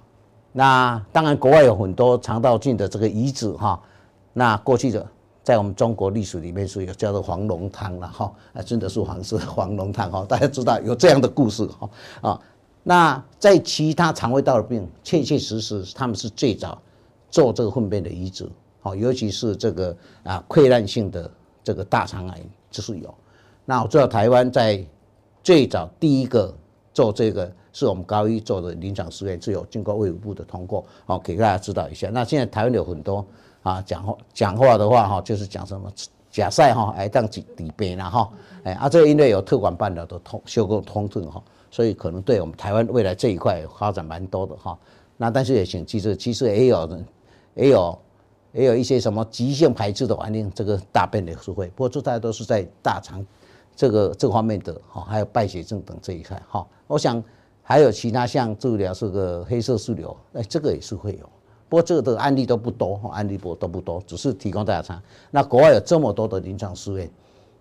[0.52, 3.82] 那当然国外有很多肠道菌的这个移植哈，
[4.32, 5.04] 那过去的
[5.42, 11.90] 在我们中国历史里面是有叫做黄龙汤了哈，啊真的是黄色黄龙汤哈，大家知道有这样的故事哈
[12.20, 12.40] 啊。
[12.86, 16.78] 那在其他肠胃道的病，确确实实他们是最早
[17.30, 18.46] 做这个粪便的移植，
[18.82, 21.30] 好，尤其是这个啊溃烂性的
[21.62, 23.12] 这个大肠癌就是有。
[23.64, 24.84] 那我知道台湾在
[25.42, 26.54] 最早第一个
[26.92, 32.10] 做这个是我们高医做的临床试验，是有经过卫福部的通过，好，给大家指导一下。
[32.12, 33.24] 那现在台湾有很多
[33.62, 35.90] 啊讲话讲话的话哈，就是讲什么
[36.30, 38.30] 假赛哈，癌症底底边了哈，
[38.64, 41.42] 哎啊这个因为有特管办的都通修过通证哈。
[41.74, 44.78] 所以可能对我们台湾未来这一块发展蛮多的哈，
[45.16, 47.04] 那但是也请记住，其实也有人，
[47.56, 47.98] 也有
[48.52, 53.26] 也有一些什么急性排斥的反应，这个大便的是会，不过这大家都是在大肠
[53.74, 56.64] 这个这方面的哈，还有败血症等这一块哈。
[56.86, 57.20] 我想
[57.60, 61.28] 还有其他像治疗这个黑色素瘤，哎，这个也是会有，
[61.68, 65.02] 不过这个的案例都不多，案例不都不多，只是提供大家参。
[65.28, 67.10] 那国外有这么多的临床试验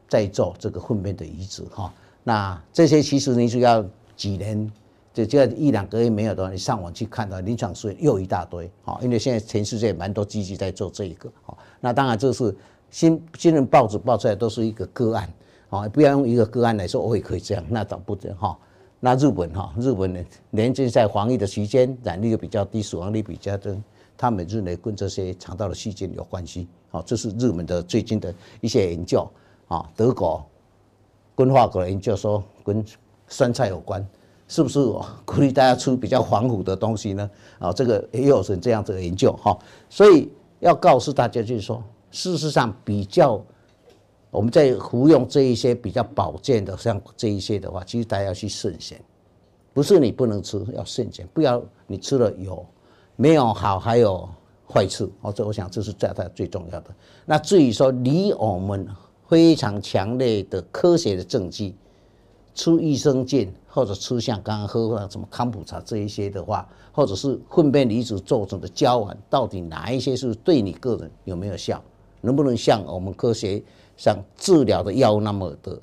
[0.08, 1.91] 在做这个粪便的移植哈，
[2.23, 3.84] 那这些其实你只要。
[4.15, 4.71] 几年，
[5.13, 12.56] 这这一两个月没有的话，你上网去看到临床试验又一大堆，好，因为现在全世界蛮多积极在做这一个，好，那当然这是
[12.89, 15.32] 新新闻报纸报出来都是一个个案，
[15.69, 18.58] 好，不要用一个个案来说我也可以这样，那倒不对哈。
[18.99, 23.69] 那日本哈，日本人，年轻在防疫的期间染率又比较低，死亡率比较低，
[24.17, 29.30] 他们认为跟这些肠道的细菌有关系，好，这是日本的最近的一些研究，
[29.67, 30.43] 啊，德国
[31.36, 32.84] 跟法国的研究说跟。
[33.34, 34.08] 酸菜有关，
[34.48, 37.28] 是不是我鼓励大家吃比较防腐的东西呢？
[37.58, 39.58] 啊，这个也有人这样子的研究哈，
[39.89, 43.43] 所以要告诉大家就是说，事实上比较
[44.30, 49.02] 我们在服用这一些比较保健的，像这一些的话，其实大家要去慎选，
[49.74, 52.63] 不是你不能吃，要慎选，不要你吃了有
[53.15, 54.30] 没有好，还有
[54.72, 55.12] 坏处。
[55.22, 56.91] 哦，这我想这是在它最重要的。
[57.26, 58.88] 那至于说离我们
[59.28, 61.76] 非常强烈的科学的证据。
[62.56, 71.82] 吃益生菌，或者吃像刚刚喝的什么康普茶这一些的话，或者是粪便离子做成的胶丸，到底哪一些是对你个人有没有效？
[72.22, 73.62] 能不能像我们科学
[73.98, 75.80] 上治疗的药物那么的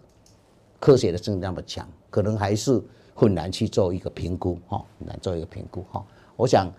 [0.78, 1.86] 科学的证那么强？
[2.08, 2.80] 可能还是
[3.14, 6.04] 很难去做一个评估哈，很难做一个评估哈。
[6.36, 6.70] 我想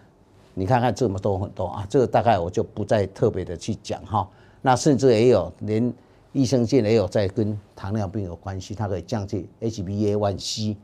[0.54, 4.28] 你看看这么多很多啊，这个大概我就不再特别的去讲哈。
[4.62, 5.94] 那甚至也有连。
[6.34, 10.78] 益生菌也有在跟糖尿病有关系，它可以降低 HbA1c，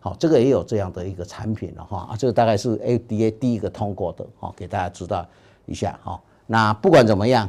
[0.00, 5.24] 好，这个也有这样的一个产品了哈啊，这个大概是 FDA 第一个通过的，好，给大家知道
[5.66, 6.20] 一下哈。
[6.46, 7.48] 那不管怎么样，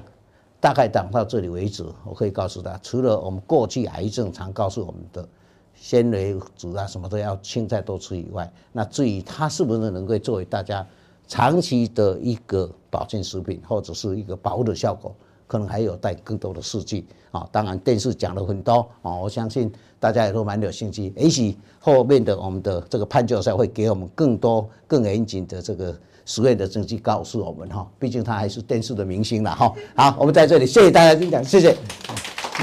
[0.59, 5.27] 大概讲到这里为止，我可以告诉大家，除了我们过去癌症常告诉我们的
[5.73, 10.85] 纤维质啊什么都要青菜多吃以外，那至于它是不是能够作为大家
[11.27, 15.15] 长期的一个保健食品或者是一个保护的效果，
[15.47, 17.47] 可能还有待更多的数据啊。
[17.51, 21.13] 当然电视讲了很多啊，我相信大家也都蛮有兴趣。
[21.17, 25.95] 也许后面的我们的这个潘教授会给我们更多更严谨的这个。
[26.25, 29.73] 实验的证据告诉我们哈，毕竟他还是电视的明星了哈。
[29.93, 31.75] 好，我们在这里谢谢大家分享，谢谢。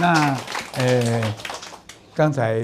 [0.00, 0.34] 那
[0.76, 1.34] 呃，
[2.14, 2.58] 刚才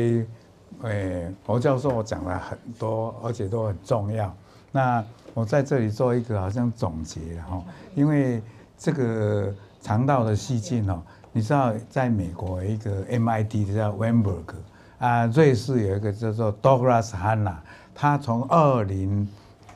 [0.80, 4.34] 呃侯教授讲了很多，而且都很重要。
[4.72, 7.62] 那我在这里做一个好像总结哈，
[7.94, 8.40] 因为
[8.78, 9.54] 这个
[9.86, 14.54] 肠道的细菌哦，你知道在美国有一个 MIT 叫 Weinberg
[14.98, 17.54] 啊，瑞士有一个叫做 Douglas Hanna，
[17.94, 19.28] 他从二零。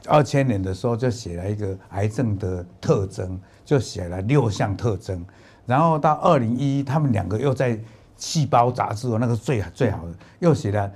[0.09, 5.23] 二千年的时候就写了一个癌症的特征，就写了六项特征，
[5.67, 7.77] 然后到二零一一，他们两个又在
[8.17, 10.91] 《细胞》杂志，那个最最好的，又写了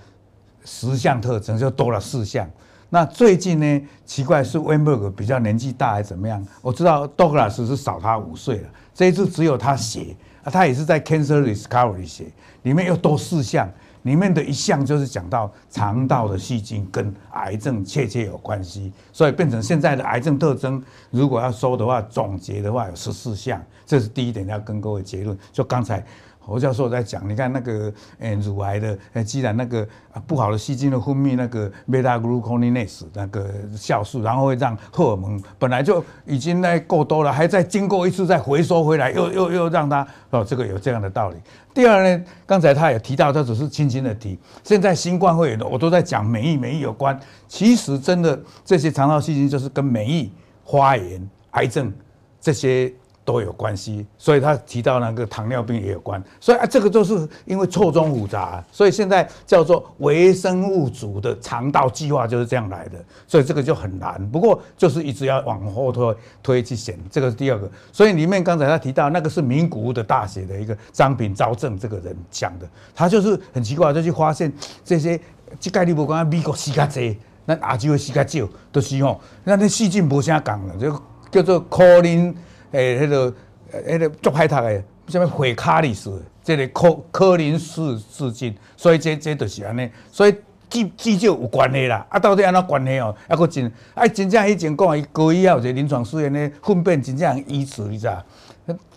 [0.65, 2.49] 十项特征，就多了四项。
[2.91, 6.45] 那最近呢，奇怪是 Weinberg 比较年纪大还是怎么样？
[6.63, 12.27] 我知道 Douglas 是少他五岁了，这一次只有他写啊，他也是在 Cancer Discovery 写，
[12.63, 13.69] 里面又多四项。
[14.03, 25.37] 里面的一项就是讲到肠道的细菌跟癌症切切有关系，所以变成现在的癌症特征，如果要说的话，总结的话有十四项，这是第一点要跟各位结论。
[25.53, 26.05] 就刚才。
[26.47, 29.87] 侯教授在讲，你看那个诶乳癌的诶，既然那个
[30.27, 41.37] 不好的细菌的分泌那个 beta glucuronidase 那个酵素，然后会让荷尔蒙本来就已经那够多了，还再经过一次再回收回来，又又又让它哦，这个有这样的道理。
[41.73, 44.39] 第二呢，刚才他也提到，他只是轻轻的提。
[44.63, 50.31] 现在新冠肺炎的我都在讲免疫，免疫有关，其实真的这些肠道细菌就是跟免疫、
[50.65, 51.93] 发炎、癌症
[52.41, 52.93] 这些。
[53.25, 64.21] 都有关系，所以他提到那个糖尿病也有关，所以啊，这个都是因为错综复杂，所以现在叫做微生物组的肠道计划就是这样来的，所以这个就很难。
[64.31, 67.71] 不过就是一直要往后推推去选，这个是第二个。
[67.91, 74.53] 所以里面刚才他提到那个是名古屋的大学的一个张炳昭正这个人讲的，他就是很奇怪，就去发现
[74.85, 75.19] 这些
[75.59, 82.37] 这概率不光美国死较济，那亚洲的死较少，都是吼，那那细菌无啥讲了，就叫做科林。
[82.75, 83.35] 诶、迄、那个，
[83.73, 90.35] 迄个足歹读诶，什么惠卡里斯，这个科科林氏细菌，所以这这就是安尼，所以
[90.69, 92.05] 至至少有关系啦。
[92.09, 93.15] 啊，到底安怎关系哦？
[93.29, 98.25] 还佫真，哎，真正以前讲伊高医啊，有一个临床试验呢，粪便真正医治，你知道？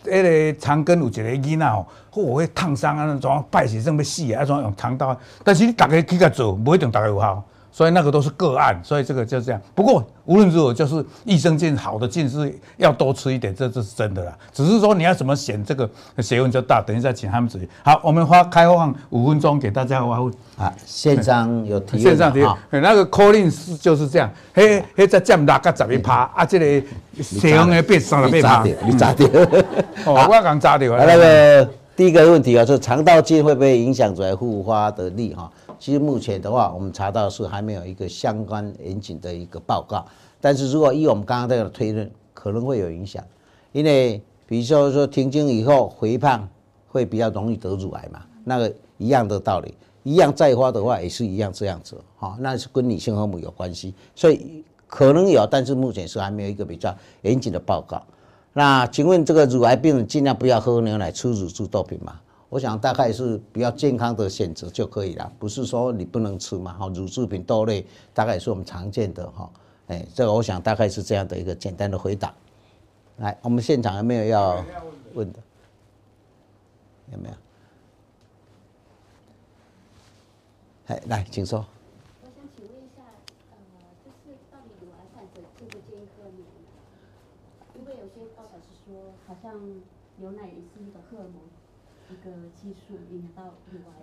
[0.06, 7.44] 迄个肠根有一个囡仔哦，嚯，会烫伤啊，怎败血症要死啊，怎用肠道，但是你逐个去甲做，不一定逐个有效。
[7.78, 9.62] 所以那个都是个案，所以这个就这样。
[9.76, 14.36] 不过无论如何，就是益生菌好的菌是要多吃一点，这这是真的啦。
[14.52, 15.88] 只是说你要怎么选，这个
[16.18, 16.82] 学问就大。
[16.82, 17.70] 等一下请他们注意。
[17.84, 20.34] 好，我们花开放五分钟给大家发问。
[20.58, 22.02] 啊，线上有提问。
[22.02, 22.52] 线上提问。
[22.72, 24.28] 那个 calling 是就是这样。
[24.56, 26.88] 嘿，嘿，在占六甲十一趴啊，这个
[27.22, 28.64] 血红的变三十八趴。
[28.88, 29.28] 你炸掉？
[30.04, 30.98] 哦，我刚炸掉。
[30.98, 35.48] 那个第一个问题啊，就是肠道菌会不会影响出来复发的力哈？
[35.80, 40.06] 其实目前的话，我们查到是还没有一个相关严谨的一个报告。
[40.40, 43.24] 但是如果依我们刚刚这个推论，可能会有影响，
[43.72, 46.48] 因为比如说说停经以后肥胖
[46.88, 58.02] 会比较容易得乳癌嘛，那个一样的道理，一样再发的话也是一样这样子，哈，那是跟女性荷尔蒙有关系，所以可能有，但是目前是还没有一个比较严谨的报告。
[58.54, 62.20] 那请问这个乳癌病人尽量不要喝牛奶、吃乳制豆品吗？
[62.50, 69.52] 我想大概是比较健康的选择就可以了，不是说你不能吃嘛，哈，乳制品、豆类大概也是我们常见的哈，
[69.88, 72.34] 哎，这个我想大概是这样的一个简单的回答。
[73.18, 74.64] 来，我们现场有没有要
[75.14, 75.40] 问的？
[77.12, 77.36] 有没有？
[80.88, 81.66] 哎，来，请说。
[82.22, 83.04] 我想请问一下，
[83.52, 83.58] 呃，
[84.06, 86.64] 就是到底乳癌患者建不建议喝牛奶？
[87.76, 89.54] 因为有些报道是说，好像
[90.16, 91.44] 牛奶也是一个荷尔蒙。
[92.10, 92.16] 一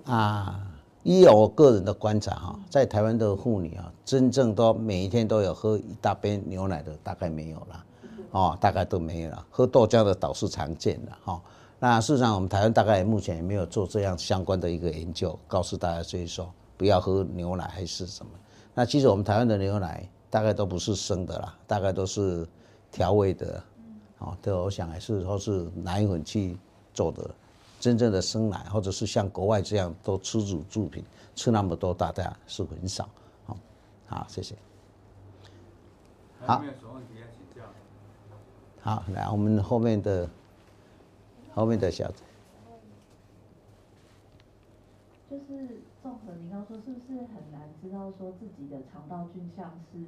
[0.05, 0.61] 啊，
[1.03, 7.85] 依我个人的观察哈，在台湾的妇女啊，真正都每一天都有喝一大杯牛奶的，大概没有了，
[8.31, 9.47] 哦，大概都没有了。
[9.51, 11.41] 喝豆浆的倒是常见的哈。
[11.79, 18.33] 那事实上，我们台湾大概目前也没有做这样相关的一个研究，告诉大家所以说不要喝牛奶还是什么。
[18.75, 22.47] 那其实我们台湾的牛奶大概都不是生的啦，大概都是
[22.91, 23.63] 调味的，
[24.19, 26.59] 哦，对，我想还是说是奶粉去
[26.93, 27.31] 做的。
[27.85, 31.05] 真正的生奶，或者是像国外这样都吃乳制品，
[31.35, 33.07] 吃那么多，大家是很少。
[33.45, 33.59] 好，
[34.07, 34.55] 好，谢谢。
[36.47, 36.65] 好。
[38.81, 40.27] 好，来我们后面的
[41.55, 42.23] 后面的小子。
[45.29, 49.99] 就是综合你刚刚说是不是很难知道说自己的肠道菌相是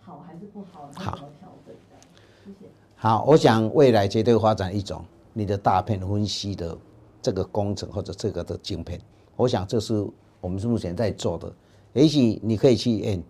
[0.00, 2.00] 好还是不好，然后怎么调整的？
[2.46, 2.70] 谢谢。
[2.96, 5.04] 好，我想未来绝对发展一种
[5.34, 6.74] 你的大片分析的
[7.22, 9.00] 这个工程或者这个的晶片，
[9.36, 10.06] 我想这是
[10.40, 11.52] 我们是目前在做的。
[11.92, 13.22] 也许你可以去验，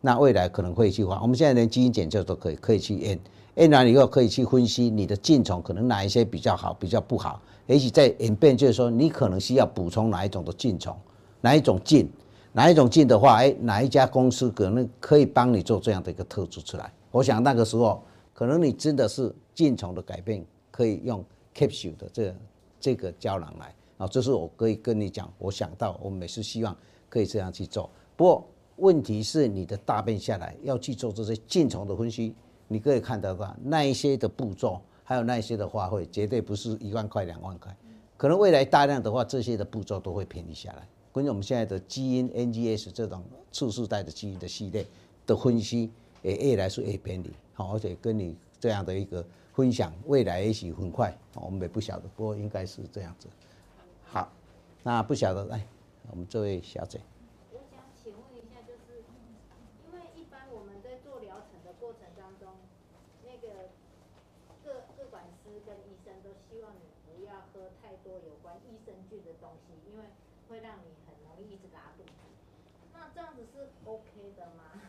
[0.00, 1.20] 那未来可能会去发。
[1.20, 3.18] 我们现在连基因检测都可以，可以去验，
[3.56, 7.40] 验完以后可以去分析你的菌丛可能哪一些比较好，比较不好。
[7.66, 10.96] 也许在演变，就是说你可能需要补充哪一种的菌丛，
[11.40, 12.08] 哪一种菌，
[12.52, 16.92] 哪一种菌的话，哎，哪一家公司可能可以帮你做这样的一个特质出来。
[17.10, 21.24] 我想那个时候，可能你真的是菌丛的改变，可以用
[21.54, 22.34] capsule 的这个、
[22.86, 24.06] 这个胶囊来啊。
[24.06, 26.76] 这是我可以跟你讲，我想到我每次希望
[27.08, 27.90] 可以这样去做。
[28.16, 32.32] 不过问题是你的大便下来要去做这些菌丛的分析，
[32.68, 37.76] 你可以看到吧，那一些的步骤，还有那一些的花费，绝对不是一万块两万块，
[38.16, 40.86] 可能未来大量的话，这些的步骤都会便宜下来。
[41.10, 44.86] 关于我们现在的基因 NGS 这种次世代的基因的系列
[45.26, 45.90] 的分析，
[46.22, 49.24] 也越来越便宜，好，而且跟你这样的一个
[49.56, 53.26] 分享，未来也许很快，我们也不晓得，不过应该是这样子。
[54.04, 54.30] 好，
[54.82, 55.66] 那不晓得，来，
[56.10, 57.00] 我们这位小姐。
[57.50, 59.00] 我想请问一下，就是
[59.80, 62.52] 因为一般我们在做疗程的过程当中，
[63.24, 63.72] 那个
[64.62, 70.04] 各各管师跟医生都希望你不要喝太多有关益生菌的东西，因为
[70.50, 72.12] 会让你很容易一直拉肚子。
[72.92, 74.84] 那这样子是 OK 的吗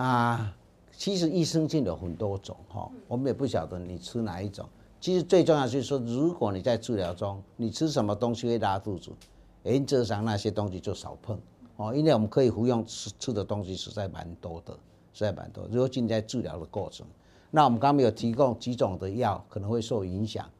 [0.00, 0.54] 啊，
[0.98, 4.68] 其实益生菌有很多种哈，我们也不晓得你吃哪一种。
[5.00, 9.12] 其实最重要就是说，如果你在治疗中，你吃什么东西会拉肚子，
[9.62, 11.38] 原则上那些东西就少碰
[11.76, 14.72] 哦，因为我们可以服用吃吃的东西实在蛮多的，
[15.12, 15.68] 实在蛮多。
[15.70, 17.06] 如果进在治疗的过程，
[17.52, 20.50] 那我们刚刚有提供几种的药可能会受影响，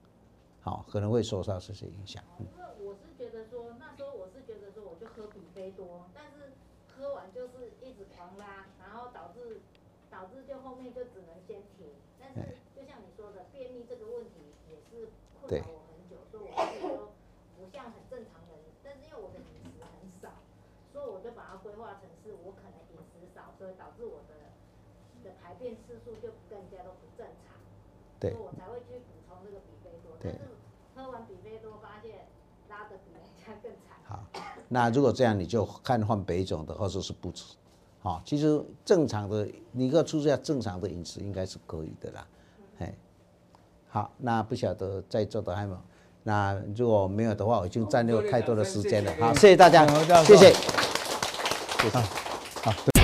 [0.60, 2.46] 好，可能会受到这些影响为
[2.86, 6.52] 我是觉得说，那时候我是觉得说，我就喝比菲多，但是
[6.86, 8.66] 喝完就是一直狂拉。
[9.14, 9.60] 导致
[10.10, 11.86] 导致就后面就只能先停，
[12.18, 14.74] 但是就像你说的，便秘这个问题也
[15.56, 17.08] 是困扰我很久，所以我觉得说
[17.56, 20.28] 不像很正常人，但是因为我的饮食很少，
[20.92, 24.52] 所以我就把它规划成是我可能饮食少，所以导致我的
[25.24, 27.56] 的排便次数就更加都不正常，
[28.20, 30.40] 所以我才会去补充这个比菲多，但是
[30.94, 32.28] 喝完比菲多发现
[32.68, 33.96] 拉的比人家更惨。
[34.04, 34.24] 好，
[34.68, 37.56] 那如果这样，你就看换北种的，或者是不吃。
[38.00, 42.26] 好，其实正常的，你要注意下正常的饮食应该是可以的啦。
[42.78, 42.94] 哎，
[43.88, 45.80] 好，那不晓得在座的还有没有？
[46.24, 49.12] 那如果没有的话，我已经占用太多的时间了。
[49.18, 49.86] 好，谢谢大家，
[50.24, 50.52] 谢谢。
[51.90, 52.02] 好，
[52.64, 52.97] 好。